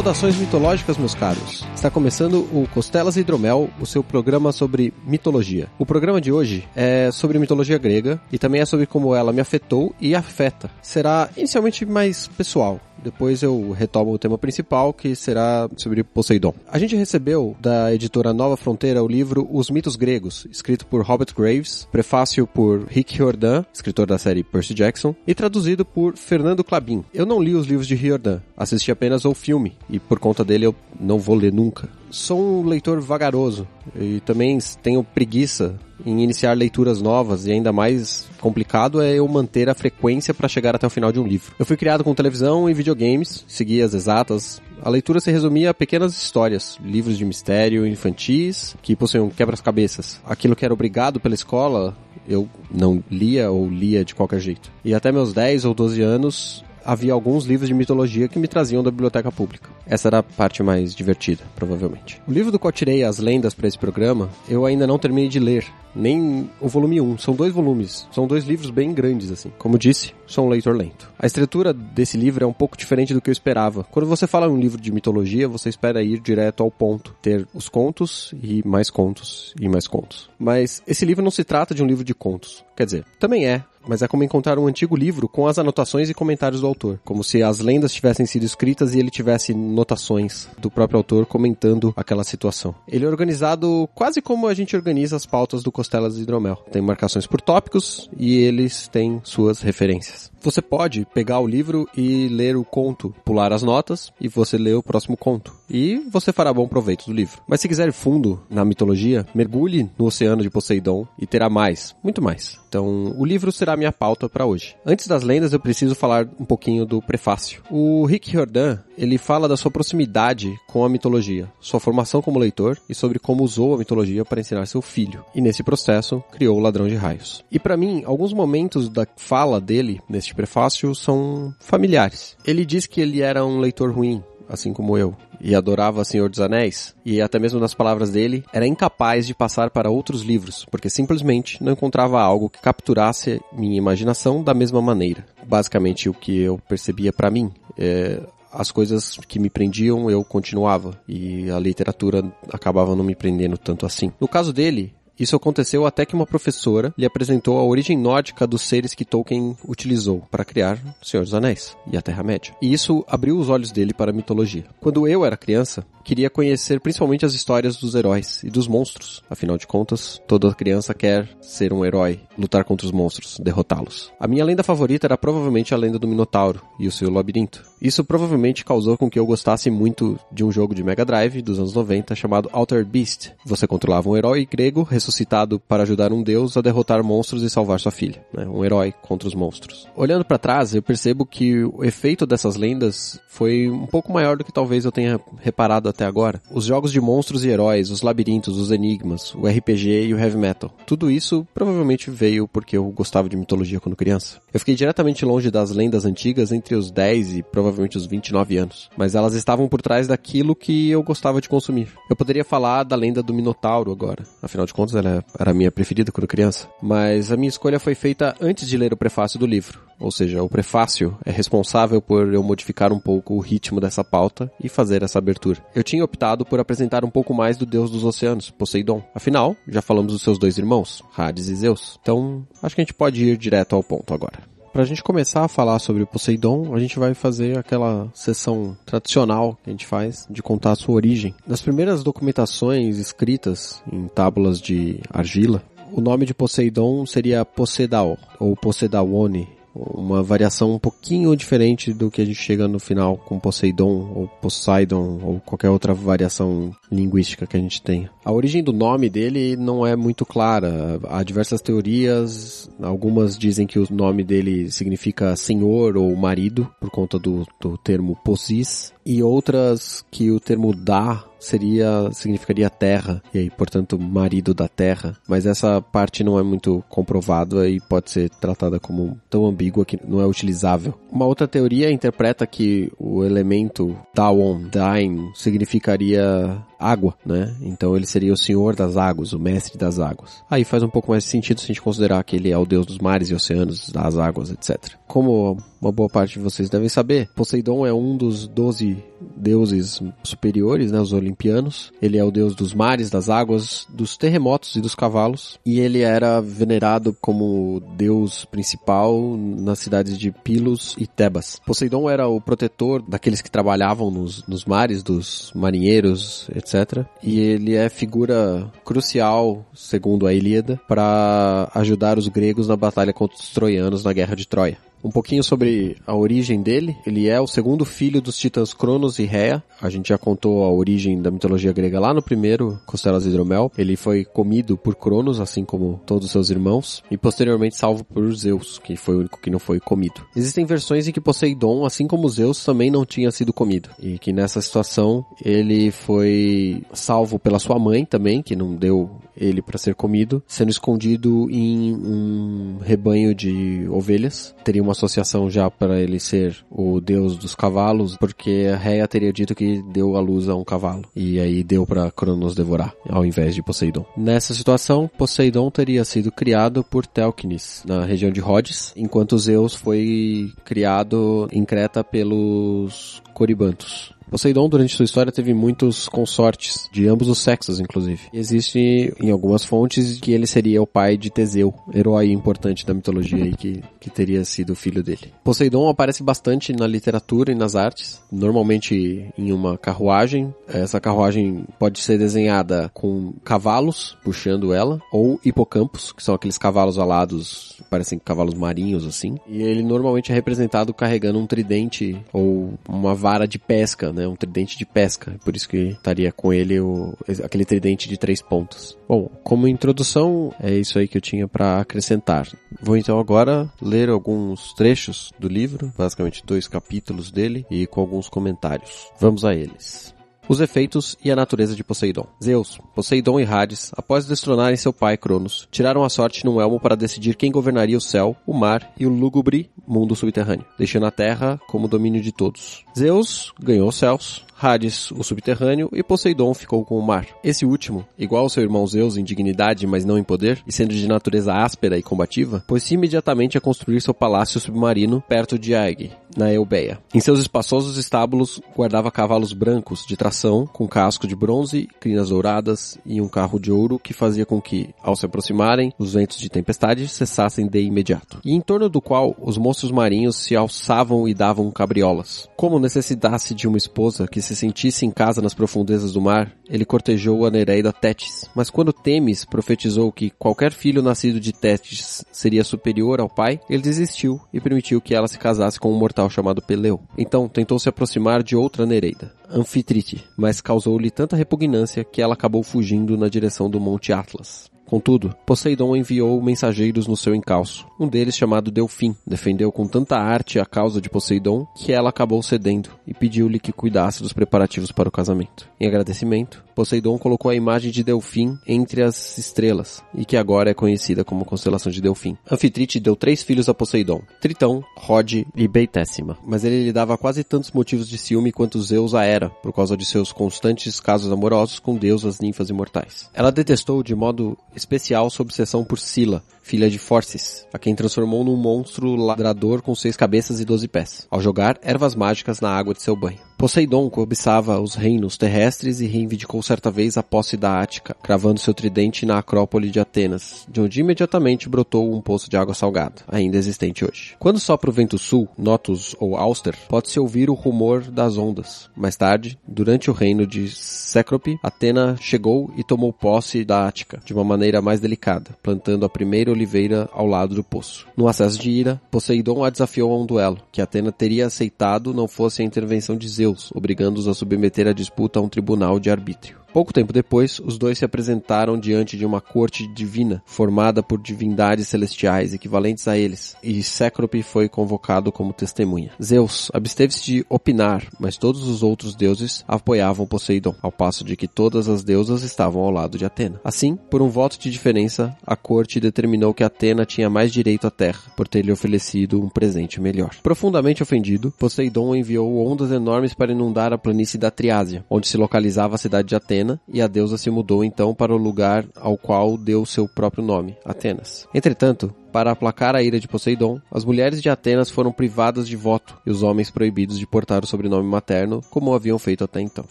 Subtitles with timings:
[0.00, 1.62] Saudações mitológicas, meus caros.
[1.80, 5.66] Está começando o Costelas e Hidromel, o seu programa sobre mitologia.
[5.78, 9.40] O programa de hoje é sobre mitologia grega e também é sobre como ela me
[9.40, 10.70] afetou e afeta.
[10.82, 16.54] Será inicialmente mais pessoal, depois eu retomo o tema principal, que será sobre Poseidon.
[16.70, 21.34] A gente recebeu da editora Nova Fronteira o livro Os Mitos Gregos, escrito por Robert
[21.36, 27.04] Graves, prefácio por Rick Riordan, escritor da série Percy Jackson, e traduzido por Fernando Clabin.
[27.12, 30.66] Eu não li os livros de Riordan, assisti apenas ao filme, e por conta dele
[30.66, 31.69] eu não vou ler nunca.
[32.10, 38.26] Sou um leitor vagaroso e também tenho preguiça em iniciar leituras novas e ainda mais
[38.40, 41.54] complicado é eu manter a frequência para chegar até o final de um livro.
[41.58, 44.60] Eu fui criado com televisão e videogames, segui as exatas.
[44.82, 50.20] A leitura se resumia a pequenas histórias, livros de mistério infantis que possuíam quebras-cabeças.
[50.24, 54.72] Aquilo que era obrigado pela escola, eu não lia ou lia de qualquer jeito.
[54.84, 58.82] E até meus 10 ou 12 anos, havia alguns livros de mitologia que me traziam
[58.82, 59.70] da biblioteca pública.
[59.86, 62.20] Essa era a parte mais divertida, provavelmente.
[62.26, 65.40] O livro do qual tirei as lendas para esse programa, eu ainda não terminei de
[65.40, 67.18] ler, nem o volume 1.
[67.18, 69.52] São dois volumes, são dois livros bem grandes, assim.
[69.58, 71.10] Como disse, sou um leitor lento.
[71.18, 73.84] A estrutura desse livro é um pouco diferente do que eu esperava.
[73.84, 77.46] Quando você fala em um livro de mitologia, você espera ir direto ao ponto, ter
[77.52, 80.30] os contos e mais contos e mais contos.
[80.38, 82.64] Mas esse livro não se trata de um livro de contos.
[82.76, 86.14] Quer dizer, também é, mas é como encontrar um antigo livro com as anotações e
[86.14, 90.70] comentários do autor, como se as lendas tivessem sido escritas e ele tivesse notações do
[90.70, 92.74] próprio autor comentando aquela situação.
[92.86, 96.56] Ele é organizado quase como a gente organiza as pautas do Costelas de Hidromel.
[96.70, 100.30] Tem marcações por tópicos e eles têm suas referências.
[100.42, 104.72] Você pode pegar o livro e ler o conto, pular as notas e você lê
[104.72, 105.54] o próximo conto.
[105.68, 107.42] E você fará bom proveito do livro.
[107.46, 111.94] Mas se quiser ir fundo na mitologia, mergulhe no oceano de Poseidon e terá mais,
[112.02, 112.58] muito mais.
[112.68, 114.76] Então, o livro será a minha pauta para hoje.
[114.84, 117.62] Antes das lendas, eu preciso falar um pouquinho do prefácio.
[117.70, 122.78] O Rick Riordan, ele fala da sua proximidade com a mitologia, sua formação como leitor
[122.88, 125.24] e sobre como usou a mitologia para ensinar seu filho.
[125.34, 127.44] E nesse processo, criou o Ladrão de Raios.
[127.50, 132.36] E para mim, alguns momentos da fala dele neste prefácio são familiares.
[132.44, 136.40] Ele diz que ele era um leitor ruim, assim como eu, e adorava Senhor dos
[136.40, 140.90] Anéis, e até mesmo nas palavras dele, era incapaz de passar para outros livros, porque
[140.90, 145.24] simplesmente não encontrava algo que capturasse minha imaginação da mesma maneira.
[145.46, 147.50] Basicamente o que eu percebia para mim.
[147.78, 148.20] É,
[148.52, 153.86] as coisas que me prendiam eu continuava e a literatura acabava não me prendendo tanto
[153.86, 154.12] assim.
[154.20, 158.62] No caso dele, isso aconteceu até que uma professora lhe apresentou a origem nórdica dos
[158.62, 162.54] seres que Tolkien utilizou para criar O Senhor dos Anéis e a Terra-média.
[162.62, 164.64] E isso abriu os olhos dele para a mitologia.
[164.80, 169.22] Quando eu era criança, queria conhecer principalmente as histórias dos heróis e dos monstros.
[169.28, 174.12] Afinal de contas, toda criança quer ser um herói, lutar contra os monstros, derrotá-los.
[174.18, 177.64] A minha lenda favorita era provavelmente a lenda do Minotauro e o seu labirinto.
[177.80, 181.58] Isso provavelmente causou com que eu gostasse muito de um jogo de Mega Drive dos
[181.58, 183.30] anos 90 chamado Altered Beast.
[183.44, 187.80] Você controlava um herói grego ressuscitado para ajudar um deus a derrotar monstros e salvar
[187.80, 188.22] sua filha.
[188.34, 188.46] Né?
[188.46, 189.88] Um herói contra os monstros.
[189.96, 194.44] Olhando para trás, eu percebo que o efeito dessas lendas foi um pouco maior do
[194.44, 196.40] que talvez eu tenha reparado até agora.
[196.50, 200.36] Os jogos de monstros e heróis, os labirintos, os enigmas, o RPG e o heavy
[200.36, 200.74] metal.
[200.86, 204.38] Tudo isso provavelmente veio porque eu gostava de mitologia quando criança.
[204.52, 208.90] Eu fiquei diretamente longe das lendas antigas entre os 10 e provavelmente os 29 anos,
[208.96, 211.88] mas elas estavam por trás daquilo que eu gostava de consumir.
[212.08, 215.70] Eu poderia falar da lenda do Minotauro agora, afinal de contas ela era a minha
[215.70, 219.46] preferida quando criança, mas a minha escolha foi feita antes de ler o prefácio do
[219.46, 219.80] livro.
[220.00, 224.50] Ou seja, o prefácio é responsável por eu modificar um pouco o ritmo dessa pauta
[224.62, 225.62] e fazer essa abertura.
[225.74, 229.02] Eu tinha optado por apresentar um pouco mais do deus dos oceanos, Poseidon.
[229.14, 231.98] Afinal, já falamos dos seus dois irmãos, Hades e Zeus.
[232.02, 234.50] Então, acho que a gente pode ir direto ao ponto agora.
[234.72, 239.68] Pra gente começar a falar sobre Poseidon, a gente vai fazer aquela sessão tradicional que
[239.68, 241.34] a gente faz de contar a sua origem.
[241.44, 245.60] Nas primeiras documentações escritas em tábulas de argila,
[245.92, 252.20] o nome de Poseidon seria Poseidao ou Poseidawone, uma variação um pouquinho diferente do que
[252.20, 257.56] a gente chega no final com Poseidon ou Poseidon ou qualquer outra variação linguística que
[257.56, 258.08] a gente tem.
[258.24, 261.00] A origem do nome dele não é muito clara.
[261.08, 267.18] Há diversas teorias, algumas dizem que o nome dele significa senhor ou marido, por conta
[267.18, 273.22] do, do termo posis, e outras que o termo da seria significaria terra.
[273.32, 275.16] E aí portanto marido da terra.
[275.26, 279.98] Mas essa parte não é muito comprovada e pode ser tratada como tão ambígua que
[280.06, 280.94] não é utilizável.
[281.10, 287.54] Uma outra teoria interpreta que o elemento Dawon Dain significaria água, né?
[287.60, 290.42] Então ele seria o senhor das águas, o mestre das águas.
[290.50, 292.64] Aí faz um pouco mais de sentido se a gente considerar que ele é o
[292.64, 294.94] deus dos mares e oceanos, das águas, etc.
[295.06, 299.02] Como uma boa parte de vocês devem saber, Poseidon é um dos doze
[299.36, 301.92] deuses superiores, né, os olimpianos.
[302.00, 305.58] Ele é o deus dos mares, das águas, dos terremotos e dos cavalos.
[305.64, 311.60] E ele era venerado como deus principal nas cidades de Pilos e Tebas.
[311.64, 317.04] Poseidon era o protetor daqueles que trabalhavam nos, nos mares, dos marinheiros, etc.
[317.22, 323.36] E ele é figura crucial, segundo a Ilíada, para ajudar os gregos na batalha contra
[323.36, 324.89] os troianos na Guerra de Troia.
[325.02, 326.96] Um pouquinho sobre a origem dele.
[327.06, 329.62] Ele é o segundo filho dos titãs Cronos e Rhea.
[329.80, 333.72] A gente já contou a origem da mitologia grega lá no primeiro Costelas Hidromel.
[333.76, 338.30] Ele foi comido por Cronos, assim como todos os seus irmãos, e posteriormente salvo por
[338.34, 340.22] Zeus, que foi o único que não foi comido.
[340.36, 344.32] Existem versões em que Poseidon, assim como Zeus, também não tinha sido comido, e que
[344.32, 349.94] nessa situação ele foi salvo pela sua mãe também, que não deu ele para ser
[349.94, 354.54] comido, sendo escondido em um rebanho de ovelhas.
[354.64, 359.32] Teria uma associação já para ele ser o deus dos cavalos, porque a Reia teria
[359.32, 361.04] dito que deu a luz a um cavalo.
[361.14, 364.04] E aí deu para Cronos devorar, ao invés de Poseidon.
[364.16, 370.52] Nessa situação, Poseidon teria sido criado por Telknis, na região de Rhodes, enquanto Zeus foi
[370.64, 374.12] criado em Creta pelos Coribantos.
[374.30, 378.20] Poseidon, durante sua história, teve muitos consortes, de ambos os sexos, inclusive.
[378.32, 382.94] E existe em algumas fontes que ele seria o pai de Teseu, herói importante da
[382.94, 385.32] mitologia aí, que, que teria sido filho dele.
[385.42, 390.54] Poseidon aparece bastante na literatura e nas artes, normalmente em uma carruagem.
[390.68, 396.98] Essa carruagem pode ser desenhada com cavalos puxando ela, ou hipocampos, que são aqueles cavalos
[396.98, 399.36] alados, parecem cavalos marinhos assim.
[399.48, 404.19] E ele normalmente é representado carregando um tridente ou uma vara de pesca, né?
[404.20, 404.28] Né?
[404.28, 405.34] Um tridente de pesca.
[405.44, 408.96] Por isso que estaria com ele o, aquele tridente de três pontos.
[409.08, 412.46] Bom, como introdução, é isso aí que eu tinha para acrescentar.
[412.80, 418.28] Vou então agora ler alguns trechos do livro, basicamente dois capítulos dele, e com alguns
[418.28, 419.10] comentários.
[419.18, 420.14] Vamos a eles.
[420.50, 422.26] Os efeitos e a natureza de Poseidon.
[422.42, 426.96] Zeus, Poseidon e Hades, após destronarem seu pai Cronos, tiraram a sorte num elmo para
[426.96, 431.60] decidir quem governaria o céu, o mar e o lúgubre mundo subterrâneo, deixando a terra
[431.68, 432.84] como domínio de todos.
[432.98, 437.26] Zeus ganhou os céus, Hades, o subterrâneo, e Poseidon ficou com o mar.
[437.42, 440.94] Esse último, igual ao seu irmão Zeus em dignidade, mas não em poder, e sendo
[440.94, 446.10] de natureza áspera e combativa, pôs-se imediatamente a construir seu palácio submarino perto de Aeg,
[446.36, 446.98] na Eubeia.
[447.14, 452.98] Em seus espaçosos estábulos, guardava cavalos brancos de tração, com casco de bronze, crinas douradas
[453.04, 456.48] e um carro de ouro que fazia com que, ao se aproximarem, os ventos de
[456.48, 458.40] tempestade cessassem de imediato.
[458.44, 462.48] E em torno do qual os monstros marinhos se alçavam e davam cabriolas.
[462.56, 466.84] Como necessitasse de uma esposa que se sentisse em casa nas profundezas do mar, ele
[466.84, 468.48] cortejou a Nereida Tétis.
[468.54, 473.82] Mas quando Temis profetizou que qualquer filho nascido de Tétis seria superior ao pai, ele
[473.82, 477.00] desistiu e permitiu que ela se casasse com um mortal chamado Peleu.
[477.16, 482.62] Então tentou se aproximar de outra Nereida, Anfitrite, mas causou-lhe tanta repugnância que ela acabou
[482.62, 484.70] fugindo na direção do Monte Atlas.
[484.90, 487.86] Contudo, Poseidon enviou mensageiros no seu encalço.
[487.98, 492.42] Um deles, chamado Delfim, defendeu com tanta arte a causa de Poseidon que ela acabou
[492.42, 495.70] cedendo e pediu-lhe que cuidasse dos preparativos para o casamento.
[495.78, 500.74] Em agradecimento, Poseidon colocou a imagem de Delfim entre as estrelas, e que agora é
[500.74, 502.38] conhecida como constelação de Delfim.
[502.50, 507.44] Anfitrite deu três filhos a Poseidon, Tritão, Rod e Beitésima, mas ele lhe dava quase
[507.44, 511.78] tantos motivos de ciúme quanto Zeus a era, por causa de seus constantes casos amorosos
[511.78, 513.28] com deusas ninfas imortais.
[513.34, 518.42] Ela detestou de modo especial sua obsessão por Sila, filha de Forces, a quem transformou
[518.42, 522.94] num monstro ladrador com seis cabeças e doze pés, ao jogar ervas mágicas na água
[522.94, 523.50] de seu banho.
[523.58, 528.72] Poseidon cobiçava os reinos terrestres e reivindicou certa vez a posse da Ática, cravando seu
[528.72, 533.56] tridente na Acrópole de Atenas, de onde imediatamente brotou um poço de água salgada, ainda
[533.56, 534.36] existente hoje.
[534.38, 538.88] Quando sopra o vento sul, Notus ou Auster, pode-se ouvir o rumor das ondas.
[538.94, 544.32] Mais tarde, durante o reino de Cécrope, Atena chegou e tomou posse da Ática, de
[544.32, 548.06] uma maneira mais delicada, plantando a primeira oliveira ao lado do poço.
[548.16, 552.28] No acesso de ira, Poseidon a desafiou a um duelo, que Atena teria aceitado não
[552.28, 556.59] fosse a intervenção de Zeus, obrigando-os a submeter a disputa a um tribunal de arbítrio.
[556.72, 561.88] Pouco tempo depois, os dois se apresentaram diante de uma corte divina, formada por divindades
[561.88, 566.12] celestiais equivalentes a eles, e Cécrope foi convocado como testemunha.
[566.22, 571.48] Zeus absteve-se de opinar, mas todos os outros deuses apoiavam Poseidon, ao passo de que
[571.48, 573.60] todas as deusas estavam ao lado de Atena.
[573.64, 577.90] Assim, por um voto de diferença, a corte determinou que Atena tinha mais direito à
[577.90, 580.36] terra, por ter lhe oferecido um presente melhor.
[580.42, 585.96] Profundamente ofendido, Poseidon enviou ondas enormes para inundar a planície da Triásia, onde se localizava
[585.96, 589.56] a cidade de Atena, e a deusa se mudou então para o lugar ao qual
[589.56, 591.46] deu seu próprio nome, Atenas.
[591.54, 596.16] Entretanto, para aplacar a ira de Poseidon, as mulheres de Atenas foram privadas de voto
[596.24, 599.84] e os homens proibidos de portar o sobrenome materno, como haviam feito até então.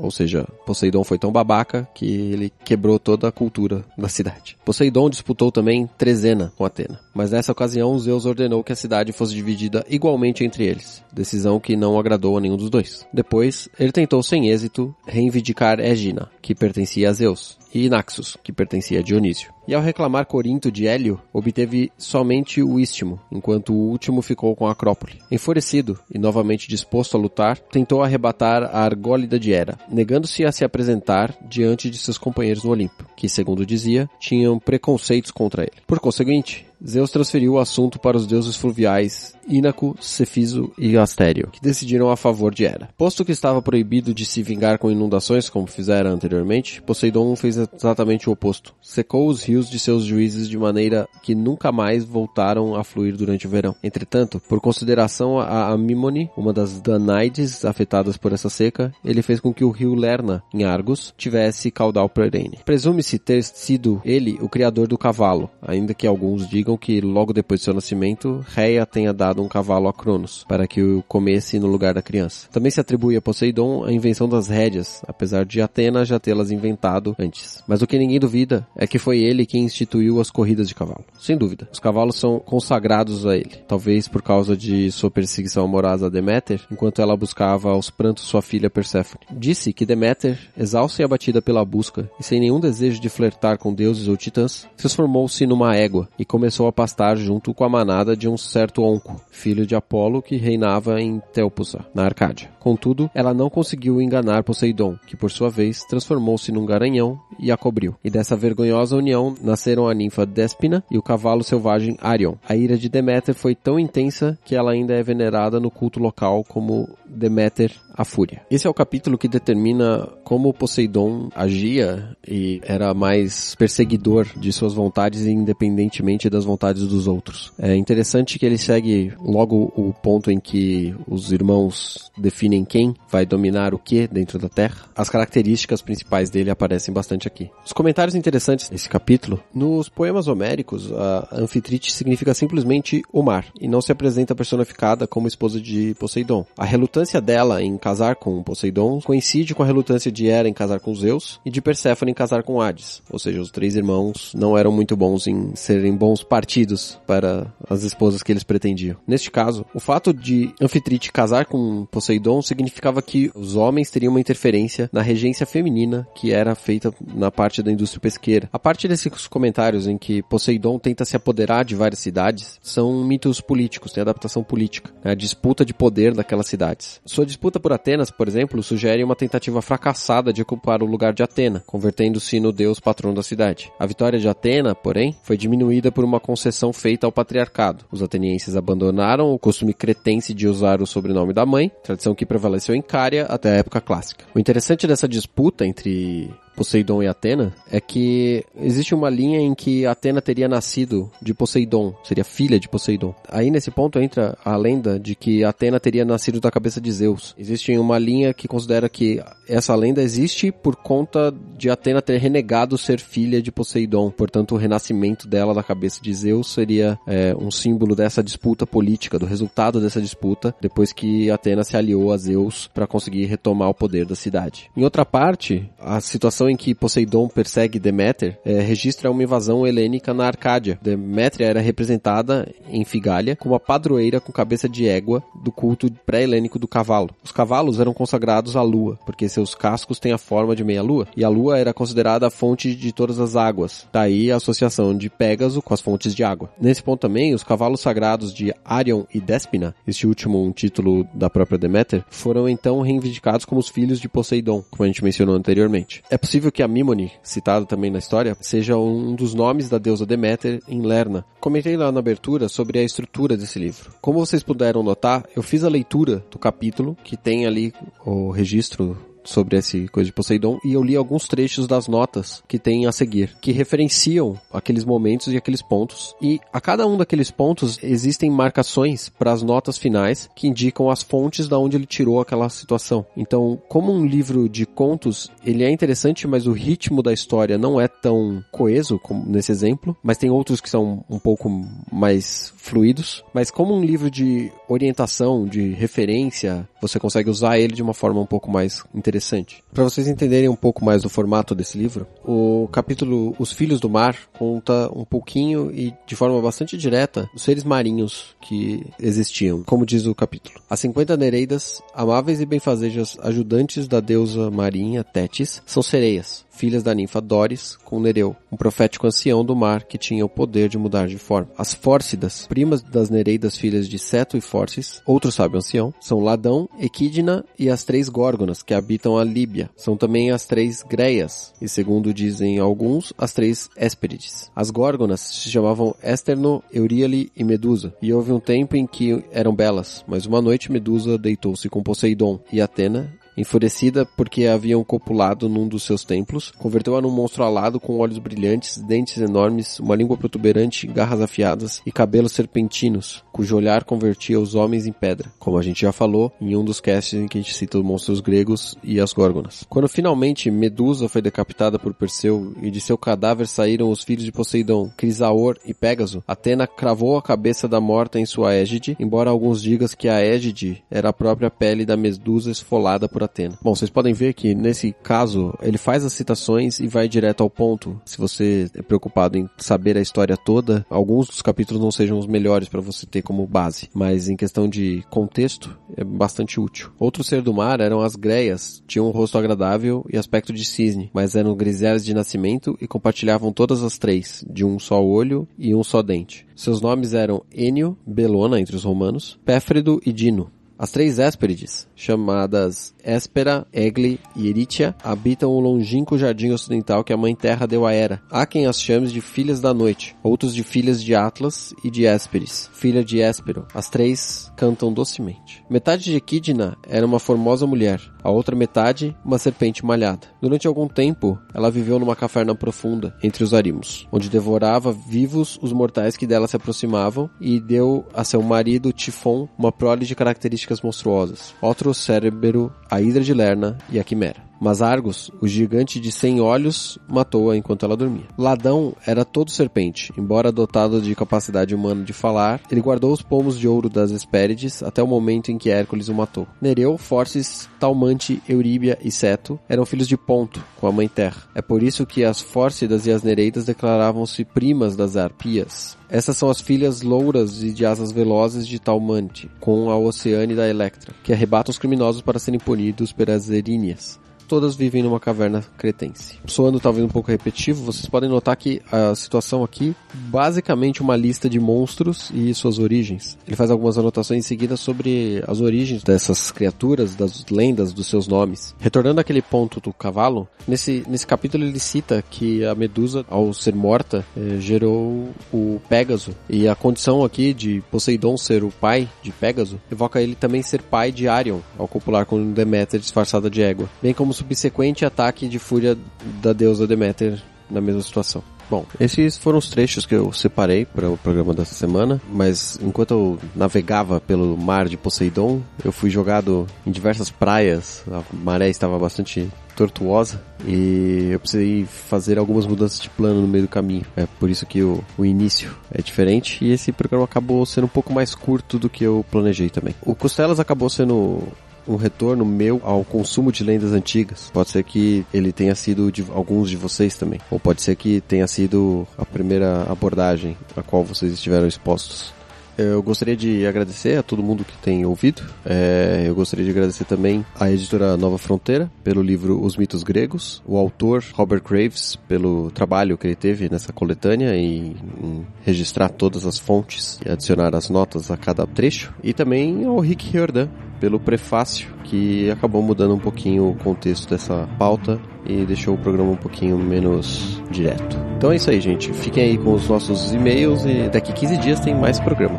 [0.00, 4.56] Ou seja, Poseidon foi tão babaca que ele quebrou toda a cultura da cidade.
[4.64, 9.34] Poseidon disputou também Trezena com Atena, mas nessa ocasião Zeus ordenou que a cidade fosse
[9.34, 13.06] dividida igualmente entre eles, decisão que não agradou a nenhum dos dois.
[13.12, 19.00] Depois, ele tentou sem êxito reivindicar Egina, que pertencia a Zeus, e Naxos, que pertencia
[19.00, 19.53] a Dionísio.
[19.66, 24.66] E ao reclamar Corinto de Hélio, obteve somente o istmo, enquanto o último ficou com
[24.66, 25.18] a Acrópole.
[25.30, 30.64] Enfurecido e novamente disposto a lutar, tentou arrebatar a argólida de Hera, negando-se a se
[30.64, 35.82] apresentar diante de seus companheiros no Olimpo, que, segundo dizia, tinham preconceitos contra ele.
[35.86, 41.60] Por conseguinte, Zeus transferiu o assunto para os deuses fluviais Ínaco, Cefiso e Astério, que
[41.60, 42.88] decidiram a favor de Hera.
[42.96, 48.28] Posto que estava proibido de se vingar com inundações, como fizera anteriormente, Poseidon fez exatamente
[48.28, 48.74] o oposto.
[48.82, 53.46] Secou os rios de seus juízes de maneira que nunca mais voltaram a fluir durante
[53.46, 53.74] o verão.
[53.82, 59.52] Entretanto, por consideração a Amimone, uma das Danaides afetadas por essa seca, ele fez com
[59.52, 62.58] que o rio Lerna, em Argos, tivesse caudal perene.
[62.64, 67.60] Presume-se ter sido ele o criador do cavalo, ainda que alguns digam que logo depois
[67.60, 71.66] de seu nascimento, Reia tenha dado um cavalo a Cronos, para que o comesse no
[71.66, 72.48] lugar da criança.
[72.50, 77.14] Também se atribui a Poseidon a invenção das rédeas, apesar de Atena já tê-las inventado
[77.18, 77.62] antes.
[77.66, 81.04] Mas o que ninguém duvida é que foi ele quem instituiu as corridas de cavalo.
[81.18, 86.06] Sem dúvida, os cavalos são consagrados a ele, talvez por causa de sua perseguição amorosa
[86.06, 89.24] a Deméter, enquanto ela buscava aos prantos sua filha Perséfone.
[89.30, 93.72] Disse que Deméter, exausta e abatida pela busca, e sem nenhum desejo de flertar com
[93.72, 96.24] deuses ou titãs, transformou-se numa égua e
[96.54, 100.36] começou a pastar junto com a manada de um certo onco, filho de Apolo que
[100.36, 102.48] reinava em Telpusa, na Arcádia.
[102.60, 107.56] Contudo, ela não conseguiu enganar Poseidon, que por sua vez transformou-se num garanhão e a
[107.56, 107.96] cobriu.
[108.04, 112.36] E dessa vergonhosa união nasceram a ninfa Déspina e o cavalo selvagem Arion.
[112.48, 116.44] A ira de Deméter foi tão intensa que ela ainda é venerada no culto local
[116.44, 118.42] como Deméter a Fúria.
[118.50, 124.72] Esse é o capítulo que determina como Poseidon agia e era mais perseguidor de suas
[124.72, 127.52] vontades independentemente das vontades dos outros.
[127.58, 133.26] É interessante que ele segue logo o ponto em que os irmãos definem quem vai
[133.26, 134.86] dominar o que dentro da Terra.
[134.94, 137.50] As características principais dele aparecem bastante aqui.
[137.64, 143.68] Os comentários interessantes nesse capítulo, nos poemas homéricos, a Anfitrite significa simplesmente o mar e
[143.68, 146.44] não se apresenta personificada como esposa de Poseidon.
[146.56, 150.80] A relutância dela em casar com Poseidon coincide com a relutância de Hera em casar
[150.80, 153.02] com Zeus e de Perséfone em casar com Hades.
[153.10, 157.84] Ou seja, os três irmãos não eram muito bons em serem bons partidos para as
[157.84, 158.96] esposas que eles pretendiam.
[159.06, 164.18] Neste caso, o fato de Anfitrite casar com Poseidon significava que os homens teriam uma
[164.18, 168.48] interferência na regência feminina que era feita na parte da indústria pesqueira.
[168.52, 173.40] A parte desses comentários em que Poseidon tenta se apoderar de várias cidades são mitos
[173.40, 175.12] políticos, tem adaptação política, né?
[175.12, 177.00] a disputa de poder daquelas cidades.
[177.06, 181.22] Sua disputa por Atenas, por exemplo, sugere uma tentativa fracassada de ocupar o lugar de
[181.22, 183.70] Atena, convertendo-se no deus patrão da cidade.
[183.78, 187.84] A vitória de Atena, porém, foi diminuída por uma concessão feita ao patriarcado.
[187.92, 192.74] Os atenienses abandonaram o costume cretense de usar o sobrenome da mãe, tradição que prevaleceu
[192.74, 194.24] em Cária até a época clássica.
[194.34, 199.86] O interessante dessa disputa entre Poseidon e Atena é que existe uma linha em que
[199.86, 203.14] Atena teria nascido de Poseidon, seria filha de Poseidon.
[203.28, 207.34] Aí nesse ponto entra a lenda de que Atena teria nascido da cabeça de Zeus.
[207.38, 212.78] Existe uma linha que considera que essa lenda existe por conta de Atena ter renegado
[212.78, 214.10] ser filha de Poseidon.
[214.10, 219.18] Portanto, o renascimento dela da cabeça de Zeus seria é, um símbolo dessa disputa política,
[219.18, 223.74] do resultado dessa disputa, depois que Atena se aliou a Zeus para conseguir retomar o
[223.74, 224.70] poder da cidade.
[224.76, 230.12] Em outra parte, a situação em que Poseidon persegue Deméter é, registra uma invasão helênica
[230.12, 230.78] na Arcádia.
[230.82, 236.58] Deméter era representada em Figália como a padroeira com cabeça de égua do culto pré-helênico
[236.58, 237.10] do cavalo.
[237.22, 241.24] Os cavalos eram consagrados à lua, porque seus cascos têm a forma de meia-lua, e
[241.24, 243.86] a lua era considerada a fonte de todas as águas.
[243.92, 246.50] Daí a associação de Pégaso com as fontes de água.
[246.60, 251.30] Nesse ponto também, os cavalos sagrados de Arion e Despina, este último um título da
[251.30, 256.02] própria Deméter, foram então reivindicados como os filhos de Poseidon, como a gente mencionou anteriormente.
[256.10, 260.06] É possível que a Mimone, citada também na história, seja um dos nomes da deusa
[260.06, 261.24] Deméter em Lerna.
[261.40, 263.92] Comentei lá na abertura sobre a estrutura desse livro.
[264.00, 267.72] Como vocês puderam notar, eu fiz a leitura do capítulo, que tem ali
[268.04, 272.58] o registro sobre esse coisa de Poseidon e eu li alguns trechos das notas que
[272.58, 276.14] tem a seguir, que referenciam aqueles momentos e aqueles pontos.
[276.20, 281.02] E a cada um daqueles pontos existem marcações para as notas finais que indicam as
[281.02, 283.04] fontes da onde ele tirou aquela situação.
[283.16, 287.80] Então, como um livro de contos, ele é interessante, mas o ritmo da história não
[287.80, 291.48] é tão coeso como nesse exemplo, mas tem outros que são um pouco
[291.90, 293.24] mais fluidos.
[293.32, 298.20] Mas como um livro de orientação, de referência, você consegue usar ele de uma forma
[298.20, 299.62] um pouco mais interessante interessante.
[299.72, 303.88] Para vocês entenderem um pouco mais do formato desse livro, o capítulo Os Filhos do
[303.88, 309.86] Mar conta um pouquinho e de forma bastante direta os seres marinhos que existiam, como
[309.86, 310.60] diz o capítulo.
[310.68, 316.94] As 50 Nereidas, amáveis e benfazejas ajudantes da deusa marinha Tétis, são sereias, filhas da
[316.94, 321.06] ninfa Doris, com Nereu, um profético ancião do mar que tinha o poder de mudar
[321.06, 321.50] de forma.
[321.58, 326.68] As Fórcidas, primas das Nereidas filhas de Seto e Fórcis, outro sábio ancião, são Ladão,
[326.78, 329.70] Equidna e as três Górgonas que habitam a Líbia.
[329.76, 334.50] São também as três Greias, e segundo dizem alguns, as três Hesperides.
[334.56, 339.54] As Górgonas se chamavam Esterno, Euríale e Medusa, e houve um tempo em que eram
[339.54, 345.68] belas, mas uma noite Medusa deitou-se com Poseidon e Atena Enfurecida porque haviam copulado num
[345.68, 350.86] dos seus templos, converteu-a num monstro alado com olhos brilhantes, dentes enormes, uma língua protuberante,
[350.86, 355.82] garras afiadas e cabelos serpentinos, cujo olhar convertia os homens em pedra, como a gente
[355.82, 359.00] já falou em um dos casts em que a gente cita os monstros gregos e
[359.00, 359.64] as górgonas.
[359.68, 364.32] Quando finalmente Medusa foi decapitada por Perseu e de seu cadáver saíram os filhos de
[364.32, 369.62] Poseidon, Crisaor e Pégaso, Atena cravou a cabeça da morta em sua égide, embora alguns
[369.62, 373.58] digam que a égide era a própria pele da Medusa esfolada por Atena.
[373.62, 377.50] Bom, vocês podem ver que nesse caso ele faz as citações e vai direto ao
[377.50, 378.00] ponto.
[378.04, 382.26] Se você é preocupado em saber a história toda, alguns dos capítulos não sejam os
[382.26, 386.90] melhores para você ter como base, mas em questão de contexto é bastante útil.
[386.98, 391.10] Outro ser do mar eram as greias, tinham um rosto agradável e aspecto de cisne,
[391.12, 395.74] mas eram grisélias de nascimento e compartilhavam todas as três, de um só olho e
[395.74, 396.46] um só dente.
[396.54, 400.50] Seus nomes eram Enio, Belona entre os romanos, Péfredo e Dino.
[400.84, 407.16] As três Hesperides, chamadas Espera, Egli e Eritia, habitam o longínquo jardim ocidental que a
[407.16, 408.20] Mãe Terra deu a Hera.
[408.30, 412.04] Há quem as chame de Filhas da Noite, outros de Filhas de Atlas e de
[412.04, 413.66] Hésperes, filha de Héspero.
[413.72, 415.64] As três cantam docemente.
[415.70, 420.26] Metade de Equidna era uma formosa mulher, a outra metade, uma serpente malhada.
[420.40, 425.72] Durante algum tempo, ela viveu numa caverna profunda, entre os arimos, onde devorava vivos os
[425.72, 430.80] mortais que dela se aproximavam e deu a seu marido Tifon uma prole de características
[430.80, 431.54] monstruosas.
[431.60, 434.42] Outro cérebro, a Hidra de Lerna e a Quimera.
[434.60, 438.26] Mas Argos, o gigante de cem olhos, matou-a enquanto ela dormia.
[438.38, 443.58] Ladão era todo serpente, embora dotado de capacidade humana de falar, ele guardou os pomos
[443.58, 446.46] de ouro das Hespérides até o momento em que Hércules o matou.
[446.60, 451.42] Nereu, Forces, Talmante, Euríbia e Seto eram filhos de Ponto, com a mãe Terra.
[451.54, 455.96] É por isso que as Fórcidas e as Nereidas declaravam-se primas das Arpias.
[456.08, 460.68] Essas são as filhas louras e de asas velozes de Talmante, com a Oceane da
[460.68, 466.38] Electra, que arrebatam os criminosos para serem punidos pelas Eríneas todas vivem numa caverna cretense.
[466.46, 471.48] Soando talvez um pouco repetitivo, vocês podem notar que a situação aqui, basicamente uma lista
[471.48, 473.38] de monstros e suas origens.
[473.46, 478.28] Ele faz algumas anotações em seguida sobre as origens dessas criaturas, das lendas, dos seus
[478.28, 478.74] nomes.
[478.78, 483.74] Retornando àquele ponto do cavalo, nesse, nesse capítulo ele cita que a Medusa, ao ser
[483.74, 486.32] morta, eh, gerou o Pégaso.
[486.48, 490.82] E a condição aqui de Poseidon ser o pai de Pégaso, evoca ele também ser
[490.82, 493.88] pai de Arion, ao copular com Deméter disfarçada de égua.
[494.02, 495.96] Bem como subsequente ataque de fúria
[496.42, 498.42] da deusa Deméter na mesma situação.
[498.70, 503.10] Bom, esses foram os trechos que eu separei para o programa dessa semana, mas enquanto
[503.10, 508.98] eu navegava pelo mar de Poseidon, eu fui jogado em diversas praias, a maré estava
[508.98, 514.04] bastante tortuosa e eu precisei fazer algumas mudanças de plano no meio do caminho.
[514.16, 517.88] É por isso que o, o início é diferente e esse programa acabou sendo um
[517.88, 519.94] pouco mais curto do que eu planejei também.
[520.02, 521.42] O Costelas acabou sendo
[521.86, 524.50] um retorno meu ao consumo de lendas antigas.
[524.52, 527.40] Pode ser que ele tenha sido de alguns de vocês também.
[527.50, 532.32] Ou pode ser que tenha sido a primeira abordagem a qual vocês estiveram expostos.
[532.76, 535.42] Eu gostaria de agradecer a todo mundo que tem ouvido.
[535.64, 540.60] É, eu gostaria de agradecer também à editora Nova Fronteira pelo livro Os Mitos Gregos,
[540.66, 546.44] o autor Robert Graves pelo trabalho que ele teve nessa coletânea em, em registrar todas
[546.44, 550.68] as fontes e adicionar as notas a cada trecho, e também ao Rick Riordan
[551.04, 556.30] pelo prefácio que acabou mudando um pouquinho o contexto dessa pauta e deixou o programa
[556.30, 558.16] um pouquinho menos direto.
[558.38, 559.12] Então é isso aí, gente.
[559.12, 562.58] Fiquem aí com os nossos e-mails e daqui 15 dias tem mais programa.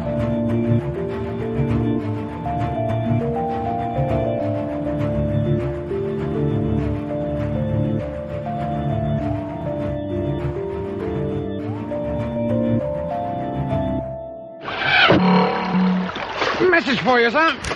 [16.69, 17.74] Message for you, sir.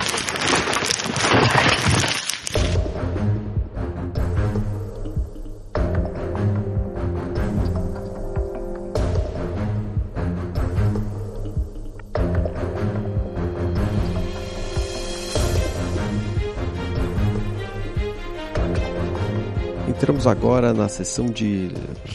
[19.99, 21.71] Entramos agora na sessão de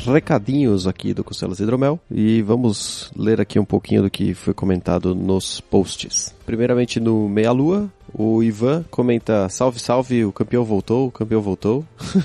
[0.07, 5.14] recadinhos aqui do Costelas Hidromel e vamos ler aqui um pouquinho do que foi comentado
[5.14, 6.35] nos posts.
[6.47, 11.85] Primeiramente no Meia Lua, o Ivan comenta: Salve, salve, o campeão voltou, o campeão voltou.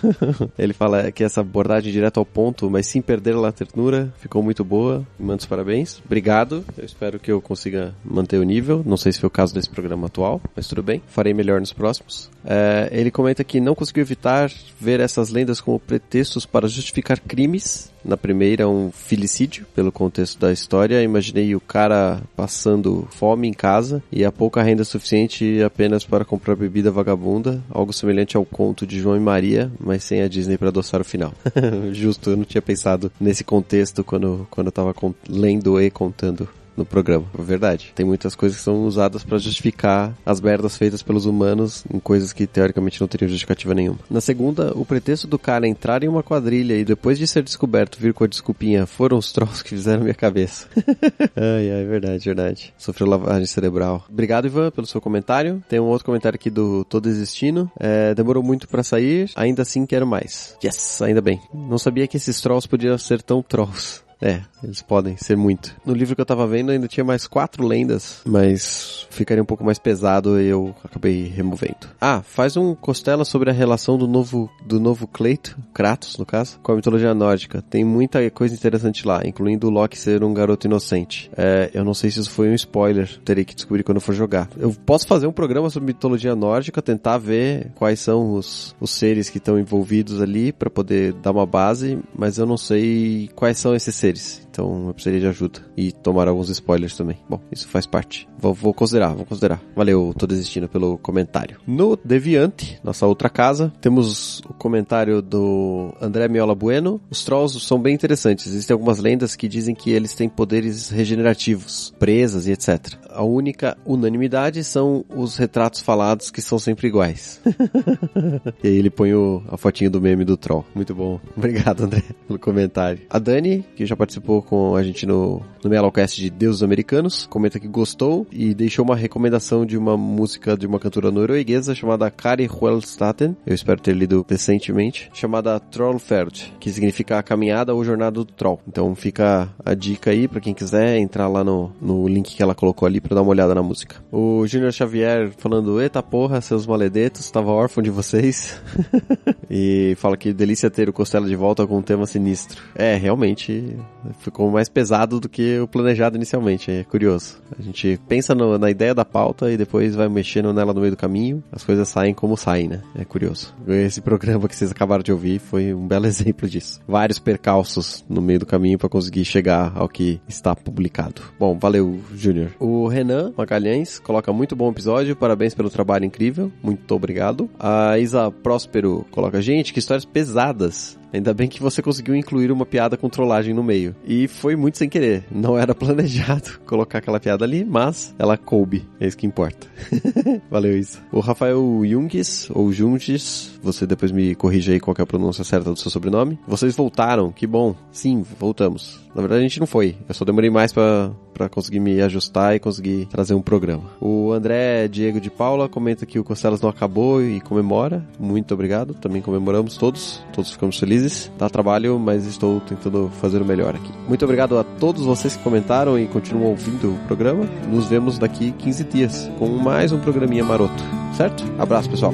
[0.57, 4.63] Ele fala que essa abordagem direto ao ponto, mas sem perder a ternura, ficou muito
[4.63, 5.05] boa.
[5.19, 6.01] Manda os parabéns.
[6.05, 6.63] Obrigado.
[6.77, 8.83] Eu espero que eu consiga manter o nível.
[8.85, 11.01] Não sei se foi o caso desse programa atual, mas tudo bem.
[11.07, 12.29] Farei melhor nos próximos.
[12.45, 17.91] É, ele comenta que não conseguiu evitar ver essas lendas como pretextos para justificar crimes
[18.03, 21.01] na primeira, um filicídio, pelo contexto da história.
[21.01, 26.57] Imaginei o cara passando fome em casa e a pouca renda suficiente apenas para comprar
[26.57, 30.67] bebida vagabunda, algo semelhante ao conto de João e Maria, mas sem a Disney para
[30.67, 31.33] adoçar o final.
[31.93, 34.93] Justo, eu não tinha pensado nesse contexto quando, quando eu tava
[35.29, 37.25] lendo e contando no programa.
[37.37, 37.91] É verdade.
[37.93, 42.33] Tem muitas coisas que são usadas para justificar as merdas feitas pelos humanos em coisas
[42.33, 43.99] que teoricamente não teriam justificativa nenhuma.
[44.09, 47.99] Na segunda, o pretexto do cara entrar em uma quadrilha e depois de ser descoberto
[47.99, 50.67] vir com a desculpinha foram os trolls que fizeram minha cabeça.
[51.35, 52.73] ai, ai, verdade, verdade.
[52.77, 54.05] Sofreu lavagem cerebral.
[54.09, 55.61] Obrigado, Ivan, pelo seu comentário.
[55.67, 57.69] Tem um outro comentário aqui do Tô Desistindo.
[57.79, 60.55] É, demorou muito para sair, ainda assim quero mais.
[60.63, 61.41] Yes, ainda bem.
[61.53, 64.08] Não sabia que esses trolls podiam ser tão trolls.
[64.21, 65.75] É, eles podem ser muito.
[65.85, 69.63] No livro que eu tava vendo ainda tinha mais quatro lendas, mas ficaria um pouco
[69.63, 71.87] mais pesado e eu acabei removendo.
[72.01, 76.59] Ah, faz um costela sobre a relação do novo do novo Cleito, Kratos no caso,
[76.61, 77.61] com a mitologia nórdica.
[77.61, 81.31] Tem muita coisa interessante lá, incluindo o Loki ser um garoto inocente.
[81.37, 84.49] É, eu não sei se isso foi um spoiler, terei que descobrir quando for jogar.
[84.57, 89.29] Eu posso fazer um programa sobre mitologia nórdica, tentar ver quais são os, os seres
[89.29, 93.73] que estão envolvidos ali para poder dar uma base, mas eu não sei quais são
[93.73, 94.48] esses seres seres.
[94.59, 95.61] Então eu precisaria de ajuda.
[95.77, 97.17] E tomar alguns spoilers também.
[97.29, 98.27] Bom, isso faz parte.
[98.37, 99.61] Vou, vou considerar, vou considerar.
[99.73, 101.57] Valeu, tô desistindo pelo comentário.
[101.65, 106.99] No Deviante, nossa outra casa, temos o comentário do André Miola Bueno.
[107.09, 108.47] Os Trolls são bem interessantes.
[108.47, 112.95] Existem algumas lendas que dizem que eles têm poderes regenerativos, presas e etc.
[113.11, 117.41] A única unanimidade são os retratos falados que são sempre iguais.
[118.61, 120.65] e aí ele põe o, a fotinho do meme do Troll.
[120.75, 121.19] Muito bom.
[121.35, 123.01] Obrigado, André, pelo comentário.
[123.09, 127.59] A Dani, que já participou com a gente no, no Metalcast de Deuses Americanos, comenta
[127.59, 132.49] que gostou e deixou uma recomendação de uma música de uma cantora norueguesa chamada Kari
[132.51, 138.25] Huelstaten, eu espero ter lido decentemente, chamada Trollfeld, que significa a caminhada ou jornada do
[138.25, 138.59] Troll.
[138.67, 142.55] Então fica a dica aí para quem quiser entrar lá no, no link que ela
[142.55, 143.97] colocou ali para dar uma olhada na música.
[144.11, 148.59] O Junior Xavier falando, eita porra, seus maledetos, tava órfão de vocês.
[149.47, 152.63] e fala que delícia ter o Costela de volta com um tema sinistro.
[152.73, 153.77] É, realmente
[154.19, 157.37] ficou mais pesado do que o planejado inicialmente, é curioso.
[157.57, 160.91] A gente pensa no, na ideia da pauta e depois vai mexendo nela no meio
[160.91, 162.81] do caminho, as coisas saem como saem, né?
[162.95, 163.53] É curioso.
[163.67, 166.79] Esse programa que vocês acabaram de ouvir foi um belo exemplo disso.
[166.87, 171.21] Vários percalços no meio do caminho para conseguir chegar ao que está publicado.
[171.39, 172.51] Bom, valeu, Júnior.
[172.59, 177.49] O Renan Magalhães coloca muito bom episódio, parabéns pelo trabalho incrível, muito obrigado.
[177.59, 180.97] A Isa Próspero coloca, gente, que histórias pesadas.
[181.13, 183.95] Ainda bem que você conseguiu incluir uma piada com trollagem no meio.
[184.05, 185.23] E foi muito sem querer.
[185.31, 188.87] Não era planejado colocar aquela piada ali, mas ela coube.
[188.99, 189.67] É isso que importa.
[190.49, 191.01] Valeu isso.
[191.11, 195.71] O Rafael Jungis, ou Junges, você depois me corrige aí qual é a pronúncia certa
[195.71, 196.39] do seu sobrenome.
[196.47, 197.75] Vocês voltaram, que bom.
[197.91, 198.99] Sim, voltamos.
[199.13, 199.95] Na verdade a gente não foi.
[200.07, 203.83] Eu só demorei mais pra, pra conseguir me ajustar e conseguir trazer um programa.
[203.99, 208.05] O André Diego de Paula comenta que o Costelas não acabou e comemora.
[208.19, 208.93] Muito obrigado.
[208.93, 210.23] Também comemoramos todos.
[210.31, 210.98] Todos ficamos felizes.
[211.37, 213.91] Dá trabalho, mas estou tentando fazer o melhor aqui.
[214.07, 217.45] Muito obrigado a todos vocês que comentaram e continuam ouvindo o programa.
[217.67, 220.83] Nos vemos daqui 15 dias com mais um programinha maroto.
[221.15, 221.43] Certo?
[221.57, 222.13] Abraço, pessoal.